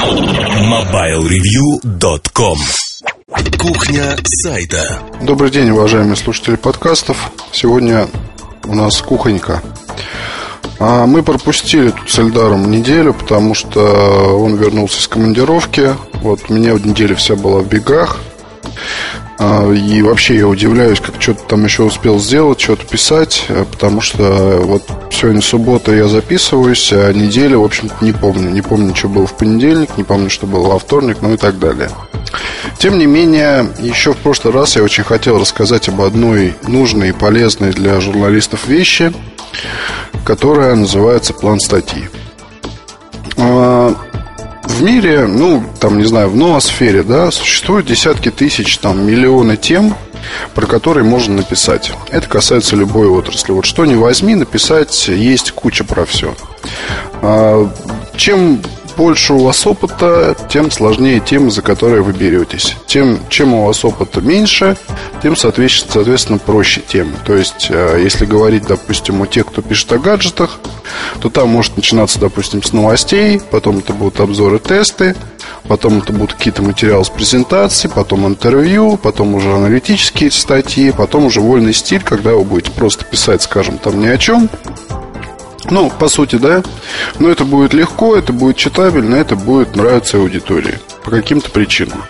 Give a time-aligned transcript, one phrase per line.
[0.00, 2.56] MobileReview.com
[3.58, 7.30] Кухня сайта Добрый день, уважаемые слушатели подкастов.
[7.52, 8.08] Сегодня
[8.64, 9.62] у нас кухонька.
[10.78, 15.94] А мы пропустили тут с Эльдаром неделю, потому что он вернулся с командировки.
[16.22, 18.20] Вот у меня в неделе вся была в бегах.
[19.42, 24.02] А, и вообще я удивляюсь, как что-то там еще успел сделать, что-то писать, э, потому
[24.02, 28.50] что вот сегодня суббота я записываюсь, а неделя, в общем-то, не помню.
[28.50, 31.58] Не помню, что было в понедельник, не помню, что было во вторник, ну и так
[31.58, 31.88] далее.
[32.78, 37.12] Тем не менее, еще в прошлый раз я очень хотел рассказать об одной нужной и
[37.12, 39.10] полезной для журналистов вещи,
[40.22, 42.10] которая называется план статьи.
[44.80, 49.94] В мире, ну, там, не знаю, в ноосфере, да, существуют десятки тысяч, там, миллионы тем,
[50.54, 51.92] про которые можно написать.
[52.10, 53.52] Это касается любой отрасли.
[53.52, 56.34] Вот что не возьми, написать есть куча про все.
[57.20, 57.70] А,
[58.16, 58.62] чем
[59.00, 62.76] больше у вас опыта, тем сложнее темы, за которые вы беретесь.
[62.86, 64.76] Тем, чем у вас опыта меньше,
[65.22, 67.12] тем, соответственно, соответственно проще темы.
[67.24, 70.60] То есть, э, если говорить, допустим, о тех, кто пишет о гаджетах,
[71.18, 75.16] то там может начинаться, допустим, с новостей, потом это будут обзоры, тесты,
[75.66, 81.40] потом это будут какие-то материалы с презентации, потом интервью, потом уже аналитические статьи, потом уже
[81.40, 84.50] вольный стиль, когда вы будете просто писать, скажем, там ни о чем,
[85.70, 86.62] ну, по сути, да.
[87.18, 90.78] Но это будет легко, это будет читабельно, это будет нравиться аудитории.
[91.04, 92.04] По каким-то причинам.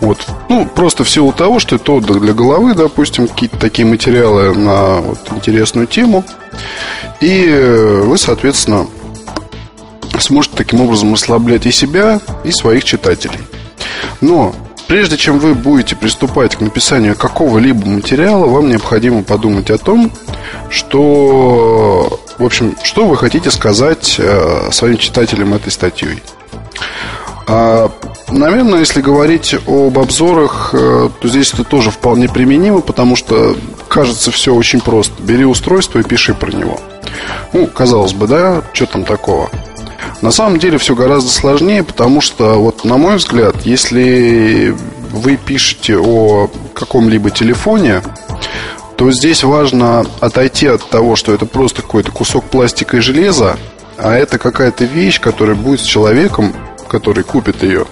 [0.00, 0.24] Вот.
[0.48, 4.96] Ну, просто в силу того, что это отдых для головы, допустим, какие-то такие материалы на
[4.96, 6.24] вот, интересную тему.
[7.20, 8.86] И э, вы, соответственно,
[10.20, 13.40] сможете таким образом ослаблять и себя, и своих читателей.
[14.20, 14.54] Но
[14.86, 20.12] прежде чем вы будете приступать к написанию какого-либо материала, вам необходимо подумать о том,
[20.70, 26.22] что в общем, что вы хотите сказать э, своим читателям этой статьей?
[27.46, 27.90] А,
[28.28, 33.56] наверное, если говорить об обзорах, э, то здесь это тоже вполне применимо, потому что
[33.88, 35.20] кажется все очень просто.
[35.22, 36.78] Бери устройство и пиши про него.
[37.52, 39.50] Ну, казалось бы, да, что там такого?
[40.20, 44.74] На самом деле все гораздо сложнее, потому что, вот на мой взгляд, если
[45.10, 48.02] вы пишете о каком-либо телефоне,
[48.98, 53.56] то здесь важно отойти от того, что это просто какой-то кусок пластика и железа,
[53.96, 56.52] а это какая-то вещь, которая будет с человеком,
[56.88, 57.86] который купит ее,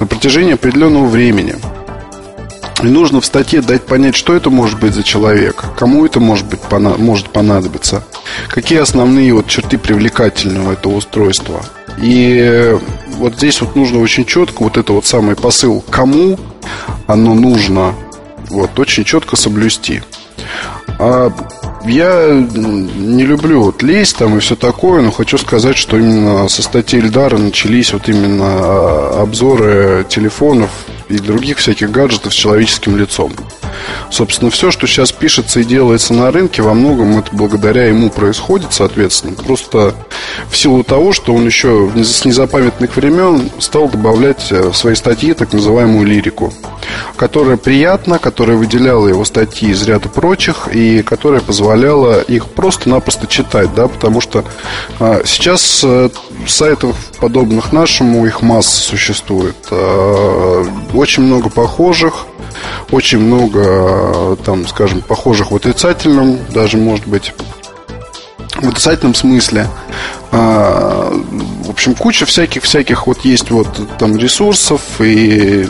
[0.00, 1.56] на протяжении определенного времени.
[2.82, 6.46] И нужно в статье дать понять, что это может быть за человек, кому это может,
[6.46, 8.02] быть, может понадобиться,
[8.48, 11.62] какие основные вот черты привлекательного этого устройства.
[11.98, 12.74] И
[13.18, 16.38] вот здесь вот нужно очень четко вот это вот самый посыл, кому
[17.06, 17.94] оно нужно,
[18.48, 20.02] вот очень четко соблюсти.
[21.04, 21.32] А
[21.84, 26.62] я не люблю вот лезть там и все такое, но хочу сказать, что именно со
[26.62, 30.70] статьи Эльдара начались вот именно а, обзоры телефонов
[31.08, 33.32] и других всяких гаджетов с человеческим лицом.
[34.10, 38.72] Собственно, все, что сейчас пишется и делается на рынке, во многом это благодаря ему происходит,
[38.72, 39.34] соответственно.
[39.34, 39.94] Просто
[40.48, 45.32] в силу того, что он еще с незапамятных времен стал добавлять э, в свои статьи
[45.34, 46.52] так называемую лирику,
[47.16, 53.74] которая приятна, которая выделяла его статьи из ряда прочих и которая позволяла их просто-напросто читать,
[53.74, 54.44] да, потому что
[55.00, 56.10] а, сейчас э,
[56.46, 59.56] сайтов подобных нашему их масса существует.
[59.70, 60.64] А,
[60.94, 62.26] очень много похожих,
[62.90, 67.32] очень много, там, скажем, похожих в отрицательном, даже, может быть,
[68.60, 69.68] в отрицательном смысле.
[70.30, 71.10] А,
[71.64, 73.68] в общем, куча всяких-всяких вот есть вот
[73.98, 75.66] там ресурсов и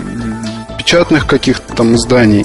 [0.78, 2.44] печатных каких-то там изданий,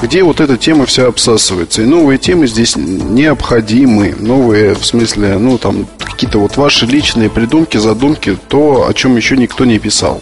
[0.00, 1.82] где вот эта тема вся обсасывается.
[1.82, 4.14] И новые темы здесь необходимы.
[4.18, 9.36] Новые, в смысле, ну, там, какие-то вот ваши личные придумки, задумки, то, о чем еще
[9.36, 10.20] никто не писал.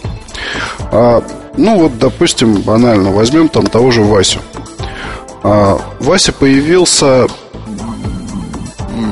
[0.91, 1.23] А,
[1.57, 4.39] ну, вот, допустим, банально, возьмем там того же Васю.
[5.43, 7.27] А, Вася появился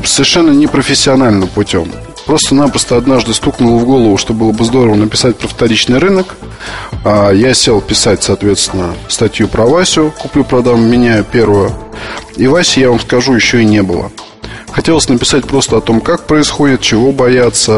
[0.03, 1.91] совершенно непрофессиональным путем.
[2.25, 6.35] Просто-напросто однажды стукнуло в голову, что было бы здорово написать про вторичный рынок.
[7.03, 10.11] А, я сел писать, соответственно, статью про Васю.
[10.17, 11.71] Куплю, продам, меняю первую.
[12.35, 14.11] И Васи, я вам скажу, еще и не было.
[14.75, 17.71] Хотелось написать просто о том, как происходит, чего бояться,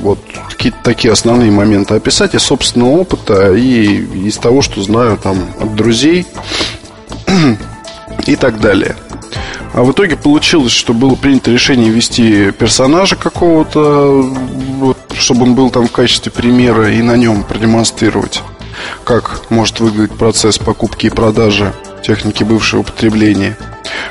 [0.00, 0.18] вот
[0.50, 5.76] какие-то такие основные моменты описать из собственного опыта и из того, что знаю там от
[5.76, 6.26] друзей
[8.26, 8.96] и так далее.
[9.72, 14.22] А в итоге получилось, что было принято решение ввести персонажа какого-то,
[14.80, 18.42] вот, чтобы он был там в качестве примера и на нем продемонстрировать,
[19.04, 21.72] как может выглядеть процесс покупки и продажи
[22.04, 23.56] техники бывшего употребления.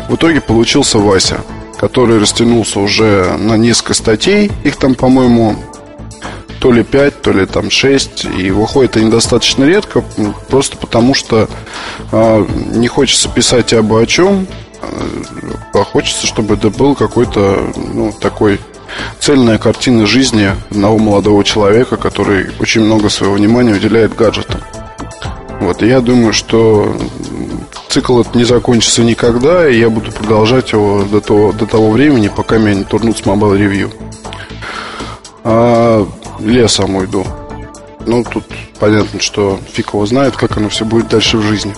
[0.07, 1.41] В итоге получился Вася
[1.81, 4.51] который растянулся уже на несколько статей.
[4.63, 5.55] Их там, по-моему,
[6.59, 8.25] то ли 5, то ли там 6.
[8.37, 10.03] И выходит они достаточно редко,
[10.47, 11.49] просто потому что
[12.11, 12.45] э,
[12.75, 14.45] не хочется писать обо о чем,
[15.73, 18.59] а хочется, чтобы это был какой-то ну, такой
[19.19, 24.61] цельная картина жизни одного молодого человека, который очень много своего внимания уделяет гаджетам.
[25.59, 26.95] Вот, и я думаю, что
[27.91, 32.29] цикл этот не закончится никогда, и я буду продолжать его до того, до того времени,
[32.29, 33.93] пока меня не турнут с Mobile Review.
[35.43, 36.07] А
[36.39, 37.25] лесом уйду.
[38.05, 38.45] Ну, тут
[38.79, 41.75] понятно, что фиг его знает, как оно все будет дальше в жизни.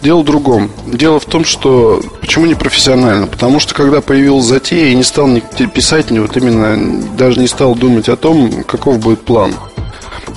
[0.00, 0.70] Дело в другом.
[0.86, 3.26] Дело в том, что почему не профессионально?
[3.26, 5.28] Потому что когда появилась затея, я не стал
[5.74, 9.54] писать, вот именно даже не стал думать о том, каков будет план.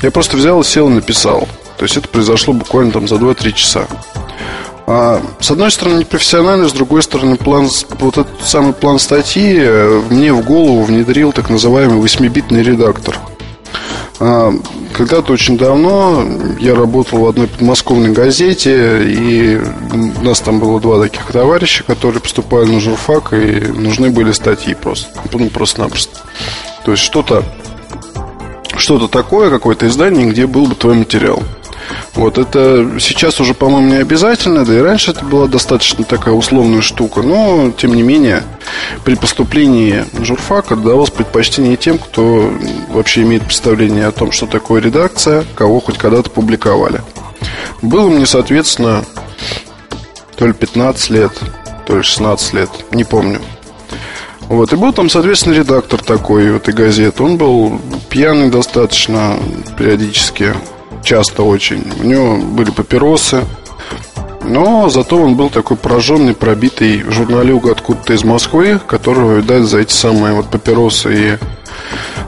[0.01, 1.47] Я просто взял сел и написал.
[1.77, 3.87] То есть это произошло буквально там за 2-3 часа.
[4.93, 10.01] А, с одной стороны, непрофессионально, с другой стороны, план, вот этот самый план статьи э,
[10.09, 13.17] мне в голову внедрил так называемый 8-битный редактор.
[14.19, 14.51] А,
[14.91, 16.25] когда-то очень давно
[16.59, 19.61] я работал в одной подмосковной газете, и
[19.93, 24.73] у нас там было два таких товарища, которые поступали на журфак, и нужны были статьи
[24.73, 26.19] просто, ну, просто-напросто.
[26.83, 27.45] То есть что-то
[28.75, 31.41] что-то такое, какое-то издание, где был бы твой материал.
[32.13, 36.81] Вот это сейчас уже, по-моему, не обязательно, да и раньше это была достаточно такая условная
[36.81, 38.43] штука, но, тем не менее,
[39.05, 42.53] при поступлении журфак отдавалось предпочтение тем, кто
[42.89, 47.01] вообще имеет представление о том, что такое редакция, кого хоть когда-то публиковали.
[47.81, 49.05] Было мне, соответственно,
[50.35, 51.31] то ли 15 лет,
[51.87, 53.39] то ли 16 лет, не помню.
[54.41, 57.23] Вот, и был там, соответственно, редактор такой в этой газеты.
[57.23, 57.79] Он был
[58.09, 59.39] пьяный достаточно
[59.77, 60.53] периодически
[61.03, 61.83] часто очень.
[62.01, 63.43] У него были папиросы,
[64.43, 69.93] но зато он был такой пораженный, пробитый журналюга откуда-то из Москвы, которого, видать, за эти
[69.93, 71.37] самые вот папиросы и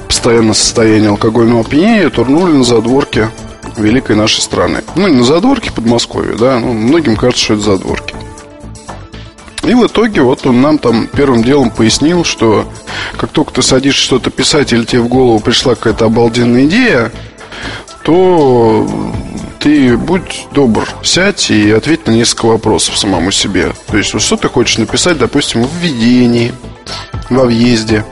[0.07, 3.29] постоянное состояние алкогольного опьянения турнули на задворке
[3.77, 4.83] великой нашей страны.
[4.95, 8.15] Ну, не на задворке Подмосковья, да, ну, многим кажется, что это задворки.
[9.63, 12.65] И в итоге вот он нам там первым делом пояснил, что
[13.17, 17.11] как только ты садишься что-то писать или тебе в голову пришла какая-то обалденная идея,
[18.03, 18.87] то
[19.59, 23.71] ты будь добр, сядь и ответь на несколько вопросов самому себе.
[23.87, 26.53] То есть, вот что ты хочешь написать, допустим, в введении,
[27.29, 28.05] во въезде,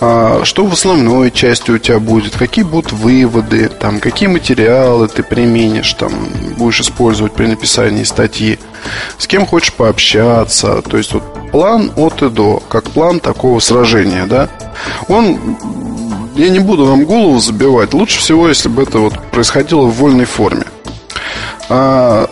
[0.00, 5.22] а, что в основной части у тебя будет, какие будут выводы, там, какие материалы ты
[5.22, 6.12] применишь, там,
[6.58, 8.58] будешь использовать при написании статьи,
[9.16, 14.26] с кем хочешь пообщаться, то есть вот план от и до, как план такого сражения,
[14.26, 14.50] да,
[15.08, 15.38] он
[16.34, 17.94] я не буду вам голову забивать.
[17.94, 20.64] Лучше всего, если бы это вот происходило в вольной форме.
[21.68, 22.28] А,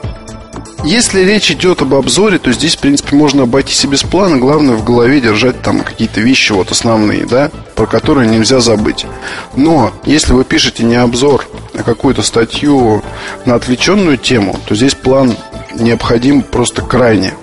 [0.84, 4.38] если речь идет об обзоре, то здесь, в принципе, можно обойтись и без плана.
[4.38, 9.06] Главное в голове держать там какие-то вещи вот основные, да, про которые нельзя забыть.
[9.54, 13.02] Но если вы пишете не обзор, а какую-то статью
[13.46, 15.37] на отвлеченную тему, то здесь план
[15.75, 17.34] необходим просто крайне.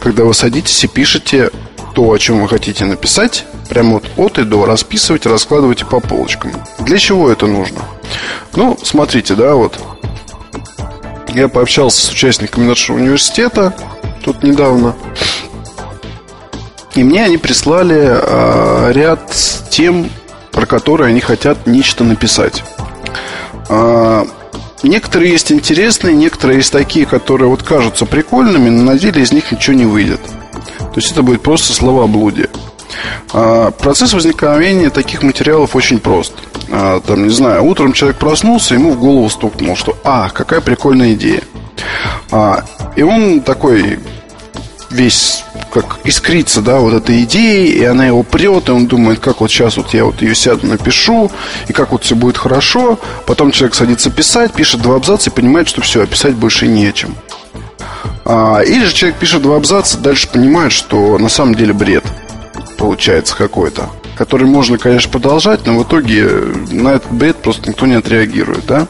[0.00, 1.50] Когда вы садитесь и пишете
[1.94, 6.52] то, о чем вы хотите написать, прямо вот от и до расписывайте, раскладывайте по полочкам.
[6.80, 7.80] Для чего это нужно?
[8.54, 9.78] Ну, смотрите, да, вот
[11.28, 13.74] я пообщался с участниками нашего университета
[14.22, 14.94] тут недавно.
[16.94, 19.32] И мне они прислали э, ряд
[19.70, 20.10] тем,
[20.50, 22.62] про которые они хотят нечто написать.
[23.70, 24.24] Э,
[24.82, 29.50] некоторые есть интересные, некоторые есть такие, которые вот кажутся прикольными, но на деле из них
[29.50, 30.20] ничего не выйдет.
[30.92, 32.48] То есть это будет просто словоблудие.
[33.32, 36.34] А, процесс возникновения таких материалов очень прост.
[36.70, 41.14] А, там, не знаю, утром человек проснулся, ему в голову стукнул, что «А, какая прикольная
[41.14, 41.42] идея».
[42.30, 42.64] А,
[42.96, 43.98] и он такой
[44.90, 49.40] весь как искрится, да, вот эта идея, и она его прет, и он думает, как
[49.40, 51.30] вот сейчас вот я вот ее сяду, напишу,
[51.66, 52.98] и как вот все будет хорошо.
[53.26, 56.92] Потом человек садится писать, пишет два абзаца и понимает, что все, описать больше не о
[56.92, 57.16] чем.
[58.24, 62.04] А, или же человек пишет два абзаца, дальше понимает, что на самом деле бред
[62.78, 66.28] получается какой-то, который можно, конечно, продолжать, но в итоге
[66.70, 68.86] на этот бред просто никто не отреагирует, да?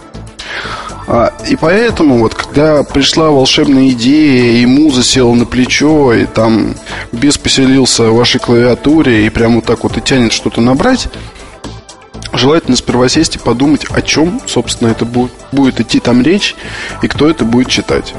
[1.07, 6.75] А, и поэтому вот, когда пришла волшебная идея, и муза села на плечо, и там
[7.11, 11.09] без поселился в вашей клавиатуре, и прямо вот так вот и тянет что-то набрать,
[12.33, 16.55] желательно сперва сесть и подумать, о чем, собственно, это будет, будет идти там речь,
[17.03, 18.15] и кто это будет читать.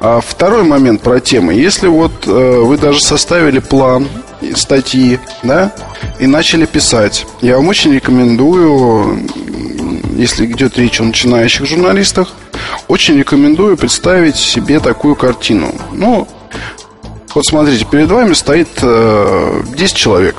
[0.00, 1.54] А второй момент про темы.
[1.54, 4.08] Если вот э, вы даже составили план
[4.54, 5.72] статьи, да,
[6.18, 9.28] и начали писать, я вам очень рекомендую,
[10.16, 12.28] если идет речь о начинающих журналистах,
[12.88, 15.74] очень рекомендую представить себе такую картину.
[15.92, 16.26] Ну,
[17.34, 20.36] вот смотрите, перед вами стоит э, 10 человек.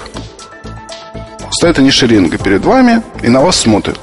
[1.51, 3.99] Стоит они шеринга перед вами и на вас смотрят.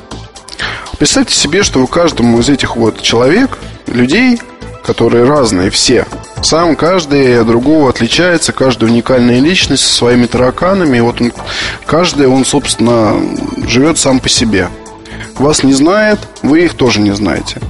[0.99, 4.41] Представьте себе, что у каждому из этих вот человек, людей,
[4.89, 6.07] которые разные все,
[6.43, 10.97] сам каждый другого отличается, каждая уникальная личность со своими тараканами.
[10.97, 11.31] И вот он,
[11.85, 13.15] каждый, он, собственно,
[13.67, 14.71] живет сам по себе.
[15.35, 17.61] Вас не знает, вы их тоже не знаете.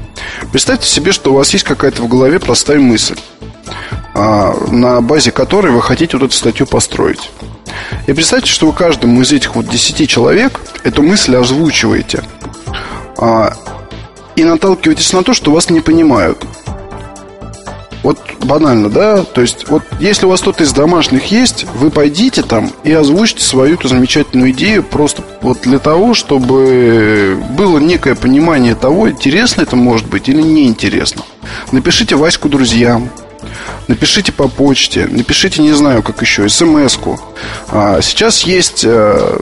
[0.53, 3.19] Представьте себе, что у вас есть какая-то в голове простая мысль,
[4.15, 7.33] а, на базе которой вы хотите вот эту статью построить.
[8.07, 12.23] И представьте, что вы каждому из этих вот 10 человек эту мысль озвучиваете
[13.17, 13.55] а,
[14.37, 16.47] и наталкиваетесь на то, что вас не понимают.
[18.02, 19.25] Вот банально, да?
[19.25, 23.43] То есть, вот если у вас кто-то из домашних есть, вы пойдите там и озвучите
[23.43, 29.76] свою эту замечательную идею просто вот для того, чтобы было некое понимание того, интересно это
[29.76, 31.23] может быть или неинтересно.
[31.73, 33.11] Напишите Ваську друзьям,
[33.87, 37.19] Напишите по почте, напишите, не знаю, как еще, смс-ку.
[37.69, 39.38] А сейчас есть э,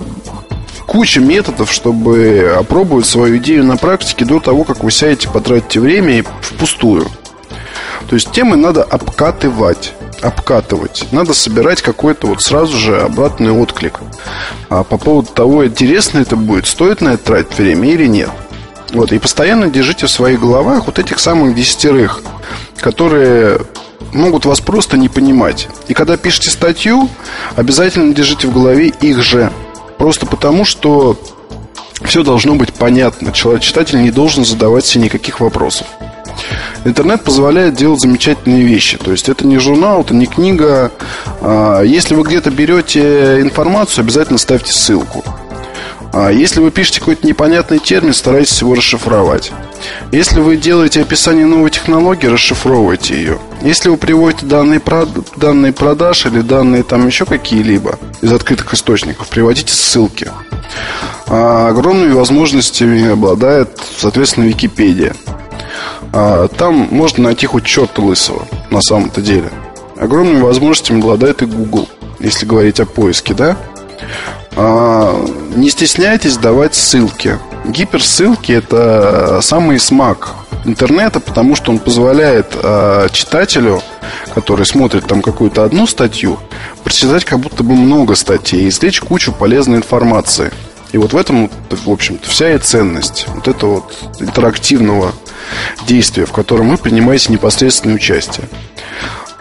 [0.87, 6.25] куча методов, чтобы опробовать свою идею на практике до того, как вы сядете, потратите время
[6.41, 7.09] впустую.
[8.09, 11.07] То есть темы надо обкатывать обкатывать.
[11.13, 14.01] Надо собирать какой-то вот сразу же обратный отклик.
[14.69, 18.31] А по поводу того, интересно это будет, стоит на это тратить время или нет.
[18.93, 22.23] Вот, и постоянно держите в своих головах вот этих самых десятерых,
[22.79, 23.61] которые
[24.13, 25.69] могут вас просто не понимать.
[25.89, 27.09] И когда пишете статью,
[27.57, 29.53] обязательно держите в голове их же.
[29.99, 31.19] Просто потому, что
[32.05, 33.33] все должно быть понятно.
[33.33, 35.87] Человек, читатель не должен задавать себе никаких вопросов.
[36.85, 38.99] Интернет позволяет делать замечательные вещи.
[38.99, 40.93] То есть это не журнал, это не книга.
[41.41, 45.25] А, если вы где-то берете информацию, обязательно ставьте ссылку.
[46.13, 49.53] А, если вы пишете какой-то непонятный термин, старайтесь его расшифровать.
[50.13, 53.39] Если вы делаете описание новой технологии, расшифровывайте ее.
[53.61, 54.81] Если вы приводите данные,
[55.37, 60.31] данные продаж или данные там еще какие-либо из открытых источников, приводите ссылки.
[61.27, 65.15] А огромными возможностями обладает, соответственно, Википедия.
[66.19, 69.51] А, там можно найти хоть черта лысого, на самом-то деле.
[69.99, 73.59] Огромными возможностями обладает и Google, если говорить о поиске, да?
[74.57, 75.15] А,
[75.55, 77.39] не стесняйтесь давать ссылки.
[77.67, 80.31] Гиперссылки– это самый смак
[80.65, 83.83] интернета, потому что он позволяет э, читателю,
[84.35, 86.39] который смотрит там какую-то одну статью,
[86.83, 90.51] прочитать как будто бы много статей и извлечь кучу полезной информации.
[90.93, 95.13] И вот в этом, в общем-то, вся и ценность вот этого вот интерактивного
[95.87, 98.49] действия, в котором вы принимаете непосредственное участие.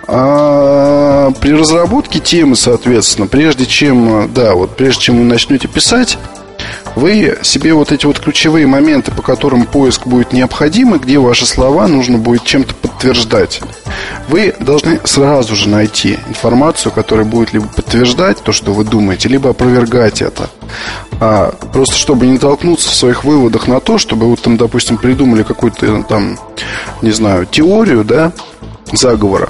[0.07, 6.17] А при разработке темы, соответственно, прежде чем, да, вот прежде чем вы начнете писать,
[6.95, 11.45] вы себе вот эти вот ключевые моменты, по которым поиск будет необходим, и где ваши
[11.45, 13.61] слова нужно будет чем-то подтверждать,
[14.27, 19.49] вы должны сразу же найти информацию, которая будет либо подтверждать то, что вы думаете, либо
[19.51, 20.49] опровергать это.
[21.19, 25.43] А просто чтобы не толкнуться в своих выводах на то, чтобы вы там, допустим, придумали
[25.43, 26.39] какую-то там,
[27.01, 28.31] не знаю, теорию, да,
[28.91, 29.49] заговора,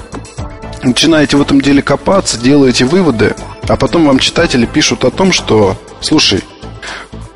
[0.82, 3.34] начинаете в этом деле копаться, делаете выводы,
[3.68, 6.42] а потом вам читатели пишут о том, что, слушай,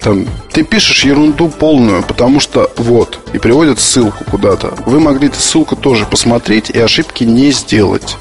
[0.00, 4.74] там, ты пишешь ерунду полную, потому что вот, и приводят ссылку куда-то.
[4.86, 8.16] Вы могли эту ссылку тоже посмотреть и ошибки не сделать.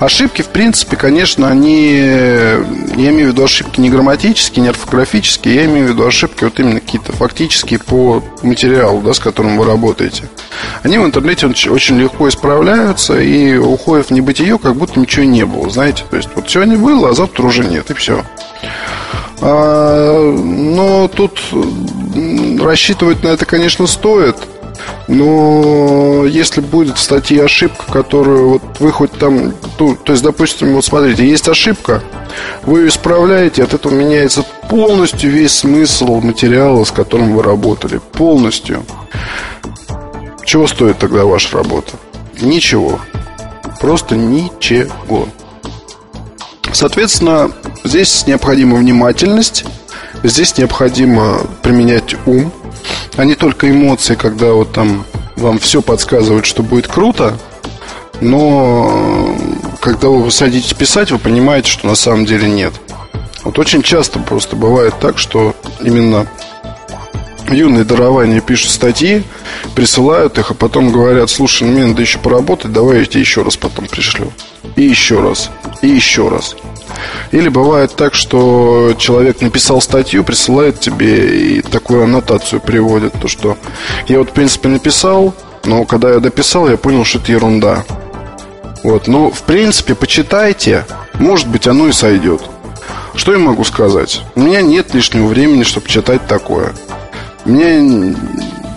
[0.00, 1.94] Ошибки, в принципе, конечно, они...
[1.96, 5.54] Я имею в виду ошибки не грамматические, не орфографические.
[5.54, 9.64] Я имею в виду ошибки вот именно какие-то фактические по материалу, да, с которым вы
[9.64, 10.28] работаете.
[10.82, 15.70] Они в интернете очень легко исправляются и уходят в небытие, как будто ничего не было,
[15.70, 16.04] знаете.
[16.10, 18.24] То есть, вот сегодня было, а завтра уже нет, и все.
[19.40, 21.40] А, но тут
[22.60, 24.36] рассчитывать на это, конечно, стоит.
[25.08, 30.74] Но если будет в статье ошибка, которую вот вы хоть там, то, то есть, допустим,
[30.74, 32.02] вот смотрите, есть ошибка,
[32.64, 38.00] вы ее исправляете, от этого меняется полностью весь смысл материала, с которым вы работали.
[38.12, 38.84] Полностью.
[40.44, 41.92] Чего стоит тогда ваша работа?
[42.40, 43.00] Ничего.
[43.80, 45.28] Просто ничего.
[46.76, 47.50] Соответственно,
[47.84, 49.64] здесь необходима внимательность,
[50.22, 52.52] здесь необходимо применять ум,
[53.16, 55.06] а не только эмоции, когда вот там
[55.36, 57.38] вам все подсказывает, что будет круто,
[58.20, 59.34] но
[59.80, 62.74] когда вы садитесь писать, вы понимаете, что на самом деле нет.
[63.42, 66.26] Вот очень часто просто бывает так, что именно
[67.48, 69.22] юные дарования пишут статьи,
[69.74, 73.40] присылают их, а потом говорят, слушай, ну мне надо еще поработать, давай я тебе еще
[73.44, 74.30] раз потом пришлю.
[74.74, 75.48] И еще раз,
[75.80, 76.54] и еще раз.
[77.32, 83.56] Или бывает так, что человек написал статью, присылает тебе и такую аннотацию приводит, то что
[84.08, 85.34] я вот в принципе написал,
[85.64, 87.84] но когда я дописал, я понял, что это ерунда.
[88.82, 90.84] Вот, ну, в принципе, почитайте,
[91.14, 92.42] может быть, оно и сойдет.
[93.16, 94.22] Что я могу сказать?
[94.34, 96.74] У меня нет лишнего времени, чтобы читать такое.
[97.44, 98.14] Меня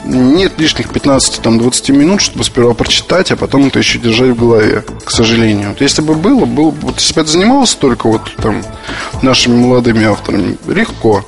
[0.10, 5.12] нет лишних 15-20 минут, чтобы сперва прочитать, а потом это еще держать в голове, к
[5.12, 5.70] сожалению.
[5.70, 8.64] Вот если бы было, было вот если бы это занималось только вот там
[9.22, 11.24] нашими молодыми авторами, легко.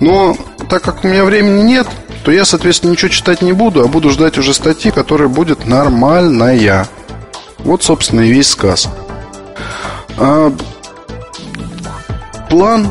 [0.00, 0.36] Но
[0.68, 1.86] так как у меня времени нет,
[2.24, 6.86] то я, соответственно, ничего читать не буду, а буду ждать уже статьи, которая будет нормальная.
[7.58, 8.88] Вот, собственно, и весь сказ.
[10.18, 10.52] А,
[12.48, 12.88] план.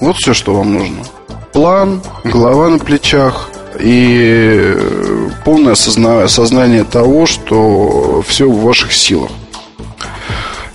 [0.00, 1.04] Вот все, что вам нужно.
[1.52, 4.76] План, голова на плечах и
[5.44, 9.30] полное осозна- осознание того, что все в ваших силах.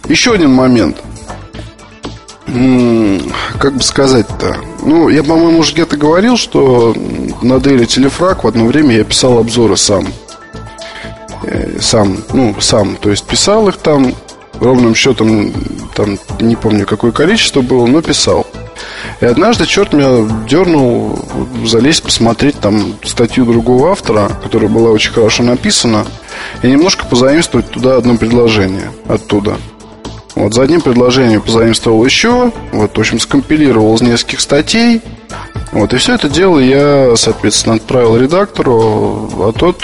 [0.08, 0.98] Еще один момент.
[3.60, 4.58] Как бы сказать-то?
[4.84, 6.96] Ну, я, по-моему, уже где-то говорил, что
[7.42, 10.08] на Daily Телефраг в одно время я писал обзоры сам.
[11.44, 12.96] Э, сам, ну, сам.
[12.98, 14.14] То есть писал их там,
[14.60, 15.52] ровным счетом,
[15.96, 18.46] там, не помню, какое количество было, но писал.
[19.22, 21.20] И однажды черт меня дернул
[21.66, 26.06] залезть посмотреть там статью другого автора, которая была очень хорошо написана,
[26.62, 29.58] и немножко позаимствовать туда одно предложение оттуда.
[30.36, 35.02] Вот за одним предложением позаимствовал еще, вот, в общем, скомпилировал из нескольких статей,
[35.72, 39.82] вот, и все это дело я, соответственно, отправил редактору, а тот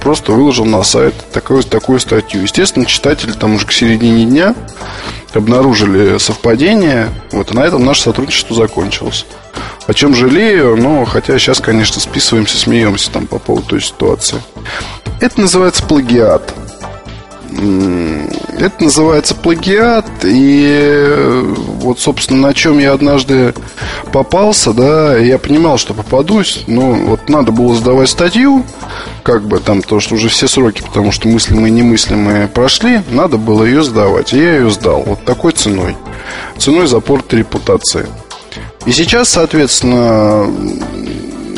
[0.00, 2.42] просто выложил на сайт такую, такую статью.
[2.42, 4.54] Естественно, читатели там уже к середине дня
[5.36, 9.26] обнаружили совпадение, вот, и на этом наше сотрудничество закончилось.
[9.86, 14.38] О чем жалею, но хотя сейчас, конечно, списываемся, смеемся там по поводу той ситуации.
[15.20, 16.52] Это называется плагиат.
[18.58, 21.42] Это называется плагиат, и
[21.78, 23.54] вот, собственно, на чем я однажды
[24.12, 28.64] попался, да, я понимал, что попадусь, но вот надо было сдавать статью,
[29.26, 33.38] как бы там, то, что уже все сроки, потому что мыслимые и немыслимые прошли, надо
[33.38, 35.96] было ее сдавать, и я ее сдал, вот такой ценой,
[36.58, 38.06] ценой за порт репутации.
[38.84, 40.46] И сейчас, соответственно,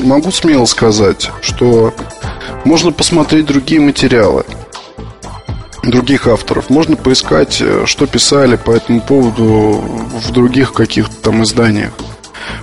[0.02, 1.92] могу смело сказать, что
[2.64, 4.46] можно посмотреть другие материалы–
[5.82, 6.70] других авторов.
[6.70, 11.92] Можно поискать, э, что писали по этому поводу в других каких-то там изданиях.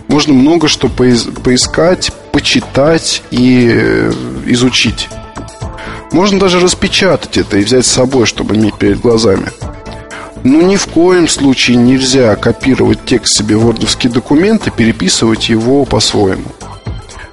[0.08, 4.12] Можно много что поискать, почитать и э,
[4.46, 5.10] изучить.
[6.12, 9.48] Можно даже распечатать это и взять с собой, чтобы иметь перед глазами.
[10.44, 15.86] Но ни в коем случае нельзя копировать текст себе в вордовский документ и переписывать его
[15.86, 16.46] по-своему.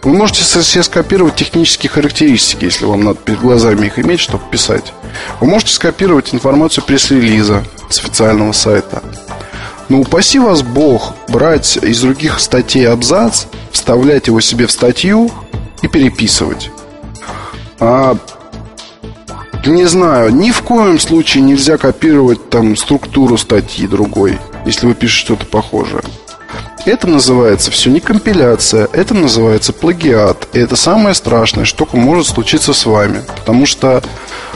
[0.02, 4.92] Вы можете себе скопировать технические характеристики, если вам надо перед глазами их иметь, чтобы писать.
[5.40, 9.02] Вы можете скопировать информацию пресс-релиза с официального сайта.
[9.88, 15.30] Но упаси вас Бог брать из других статей абзац, вставлять его себе в статью
[15.82, 16.70] и переписывать.
[17.84, 18.16] А,
[19.66, 25.26] не знаю, ни в коем случае нельзя копировать там структуру статьи другой, если вы пишете
[25.26, 26.02] что-то похожее.
[26.86, 30.46] Это называется все не компиляция, это называется плагиат.
[30.52, 33.22] И это самое страшное, что может случиться с вами.
[33.40, 34.00] Потому что,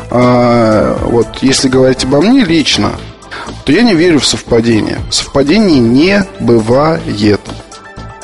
[0.09, 2.93] э, вот если говорить обо мне лично,
[3.65, 4.99] то я не верю в совпадение.
[5.11, 7.41] Совпадений не бывает.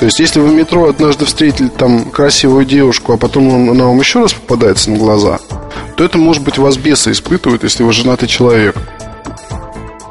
[0.03, 3.99] То есть, если вы в метро однажды встретили там красивую девушку, а потом она вам
[3.99, 5.39] еще раз попадается на глаза,
[5.95, 8.75] то это, может быть, вас бесы испытывают, если вы женатый человек.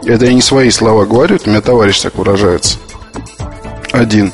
[0.07, 2.79] Это я не свои слова говорю, это у меня товарищ так выражается
[3.93, 4.33] один.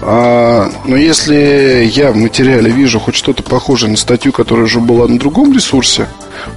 [0.00, 5.06] А, но если я в материале вижу хоть что-то похожее на статью, которая уже была
[5.06, 6.08] на другом ресурсе,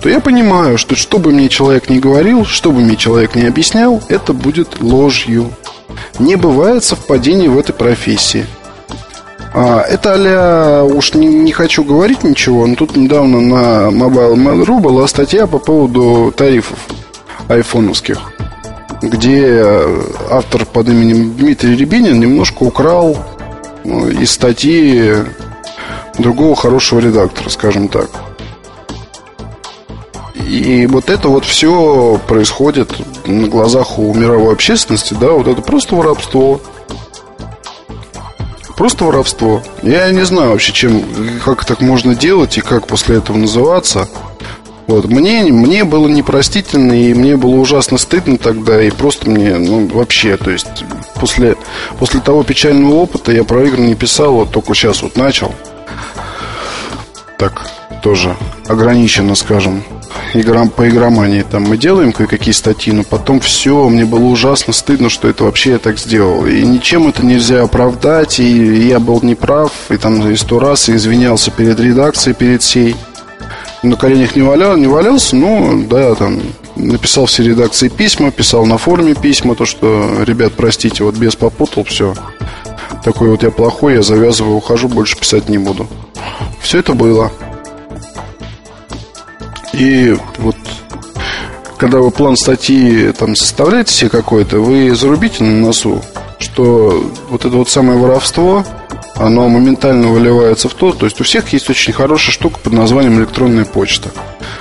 [0.01, 3.41] то я понимаю, что что бы мне человек ни говорил, что бы мне человек ни
[3.41, 5.51] объяснял, это будет ложью.
[6.19, 8.45] Не бывает совпадений в этой профессии.
[9.53, 14.79] А, это а уж не, не хочу говорить ничего, но тут недавно на Mobile Mail.ru
[14.79, 16.79] была статья по поводу тарифов
[17.47, 18.19] айфоновских
[19.01, 23.17] где э, автор под именем Дмитрий Рябинин немножко украл
[23.83, 25.13] ну, из статьи
[26.17, 28.09] другого хорошего редактора, скажем так.
[30.47, 32.95] И вот это вот все происходит
[33.27, 36.61] на глазах у мировой общественности, да, вот это просто воровство.
[38.77, 39.61] Просто воровство.
[39.83, 41.03] Я не знаю вообще, чем,
[41.43, 44.07] как так можно делать и как после этого называться.
[44.87, 45.05] Вот.
[45.05, 50.37] Мне, мне было непростительно, и мне было ужасно стыдно тогда, и просто мне, ну, вообще,
[50.37, 51.57] то есть, после,
[51.99, 55.53] после того печального опыта я про игры не писал, вот только сейчас вот начал.
[57.37, 57.69] Так,
[58.07, 58.37] тоже
[58.69, 59.83] ограниченно, скажем,
[60.33, 65.09] играм, по игромании там мы делаем кое-какие статьи, но потом все, мне было ужасно стыдно,
[65.09, 66.45] что это вообще я так сделал.
[66.45, 70.95] И ничем это нельзя оправдать, и я был неправ, и там и сто раз и
[70.95, 72.95] извинялся перед редакцией, перед всей
[73.83, 76.39] на коленях не, валял, не валялся, ну, да, там,
[76.77, 81.83] написал все редакции письма, писал на форуме письма, то, что, ребят, простите, вот без попутал,
[81.83, 82.13] все.
[83.03, 85.87] Такой вот я плохой, я завязываю, ухожу, больше писать не буду.
[86.61, 87.31] Все это было.
[89.77, 90.57] И вот
[91.77, 96.01] когда вы план статьи там составляете себе какой-то, вы зарубите на носу,
[96.39, 98.65] что вот это вот самое воровство,
[99.15, 103.19] оно моментально выливается в то, то есть у всех есть очень хорошая штука под названием
[103.19, 104.09] электронная почта.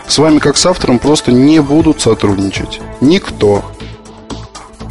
[0.07, 2.81] С вами, как с автором, просто не будут сотрудничать.
[3.00, 3.64] Никто.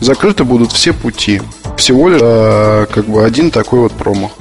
[0.01, 1.41] Закрыты будут все пути.
[1.77, 4.31] Всего лишь а, как бы один такой вот промах.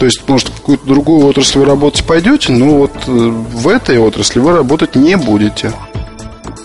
[0.00, 3.98] То есть, может, в какую-то другую отрасль вы работать пойдете, но вот э, в этой
[3.98, 5.74] отрасли вы работать не будете.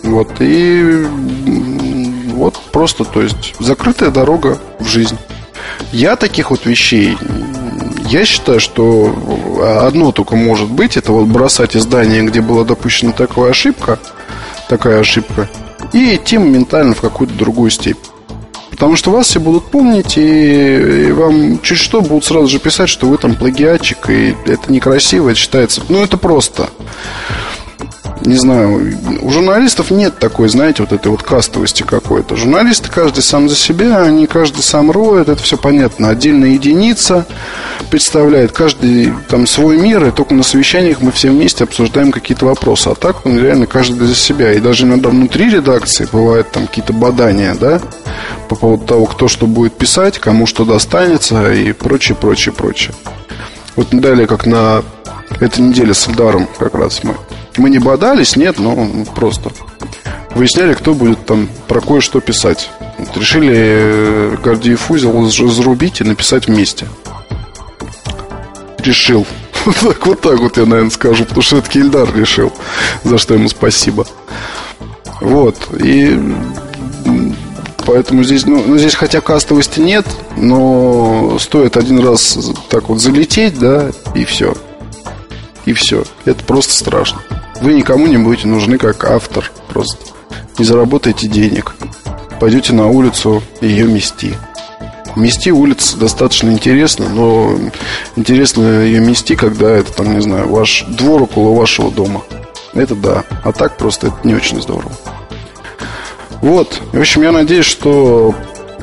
[0.03, 1.05] Вот, и
[2.31, 5.17] вот просто, то есть, закрытая дорога в жизнь.
[5.91, 7.17] Я таких вот вещей,
[8.09, 9.13] я считаю, что
[9.85, 13.99] одно только может быть, это вот бросать издание, где была допущена такая ошибка,
[14.69, 15.49] такая ошибка,
[15.91, 17.97] и идти моментально в какую-то другую степь.
[18.75, 22.89] Потому что вас все будут помнить, и, и вам чуть что будут сразу же писать,
[22.89, 25.81] что вы там плагиатчик, и это некрасиво, это считается...
[25.87, 26.69] Ну, это просто
[28.25, 32.35] не знаю, у журналистов нет такой, знаете, вот этой вот кастовости какой-то.
[32.35, 36.09] Журналисты каждый сам за себя, они каждый сам роет, это все понятно.
[36.09, 37.25] Отдельная единица
[37.89, 42.89] представляет каждый там свой мир, и только на совещаниях мы все вместе обсуждаем какие-то вопросы.
[42.89, 44.53] А так он реально каждый за себя.
[44.53, 47.81] И даже иногда внутри редакции бывают там какие-то бадания, да,
[48.49, 52.93] по поводу того, кто что будет писать, кому что достанется и прочее, прочее, прочее.
[53.75, 54.83] Вот далее, как на
[55.39, 57.15] этой неделе с Эльдаром как раз мы
[57.57, 59.51] мы не бодались, нет, но просто
[60.33, 62.69] выясняли, кто будет там про кое-что писать.
[62.97, 66.87] Вот решили э, Гордиев узел зарубить и написать вместе.
[68.79, 69.25] Решил.
[69.65, 72.53] Вот так, вот так вот я, наверное, скажу, потому что это Кильдар решил,
[73.03, 74.05] за что ему спасибо.
[75.21, 75.55] Вот.
[75.79, 76.19] И
[77.85, 80.05] Поэтому здесь, ну, ну, здесь хотя кастовости нет,
[80.37, 82.37] но стоит один раз
[82.69, 84.55] так вот залететь, да, и все.
[85.65, 86.03] И все.
[86.25, 87.21] Это просто страшно.
[87.61, 89.97] Вы никому не будете нужны как автор просто.
[90.57, 91.75] Не заработаете денег.
[92.39, 94.35] Пойдете на улицу ее мести.
[95.15, 97.57] Мести улиц достаточно интересно, но
[98.17, 102.23] интересно ее мести, когда это, там, не знаю, ваш двор около вашего дома.
[102.73, 103.23] Это да.
[103.43, 104.91] А так просто это не очень здорово.
[106.41, 106.81] Вот.
[106.91, 108.35] В общем, я надеюсь, что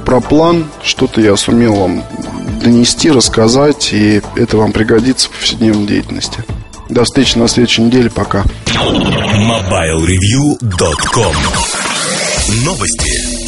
[0.06, 2.02] про план что-то я сумел вам
[2.62, 6.42] донести, рассказать, и это вам пригодится в повседневной деятельности.
[6.92, 8.10] До встречи на следующей неделе.
[8.10, 8.44] Пока.
[8.66, 11.36] MobileReview.com
[12.66, 13.42] Новости.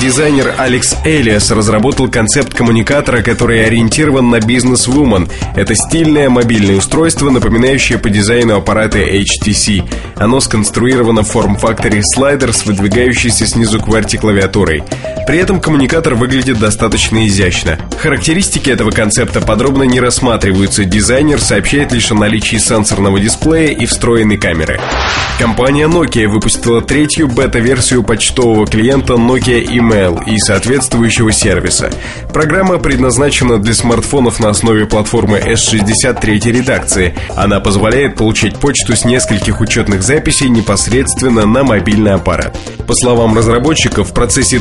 [0.00, 5.28] Дизайнер Алекс Элиас разработал концепт коммуникатора, который ориентирован на бизнес-вумен.
[5.54, 9.88] Это стильное мобильное устройство, напоминающее по дизайну аппараты HTC.
[10.16, 14.82] Оно сконструировано в форм-факторе слайдер с выдвигающейся снизу QWERTY клавиатурой.
[15.26, 17.78] При этом коммуникатор выглядит достаточно изящно.
[17.98, 20.84] Характеристики этого концепта подробно не рассматриваются.
[20.84, 24.78] Дизайнер сообщает лишь о наличии сенсорного дисплея и встроенной камеры.
[25.38, 31.90] Компания Nokia выпустила третью бета-версию почтового клиента Nokia Email и соответствующего сервиса.
[32.32, 37.14] Программа предназначена для смартфонов на основе платформы S63 редакции.
[37.34, 42.56] Она позволяет получить почту с нескольких учетных записей непосредственно на мобильный аппарат.
[42.86, 44.60] По словам разработчиков, в процессе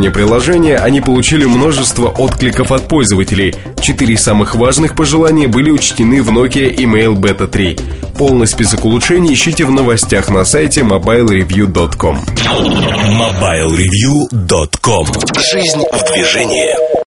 [0.00, 3.54] тестирования приложения они получили множество откликов от пользователей.
[3.80, 7.78] Четыре самых важных пожелания были учтены в Nokia Email Beta 3.
[8.16, 12.18] Полный список улучшений ищите в новостях на сайте mobilereview.com.
[13.18, 15.06] MobileReview.com
[15.52, 17.00] Жизнь в движении.